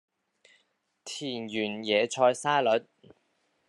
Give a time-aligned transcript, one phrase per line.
[1.05, 2.87] 田園野菜沙律